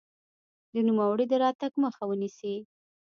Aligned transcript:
د 0.73 0.75
نوموړي 0.87 1.25
د 1.31 1.33
راتګ 1.43 1.71
مخه 1.83 2.03
ونیسي. 2.07 2.55